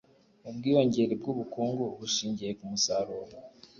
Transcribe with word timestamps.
ubwiyongere 0.49 1.13
bw'ubukungu 1.21 1.83
bushingiye 1.99 2.51
ku 2.57 2.63
musaruro 2.71 3.35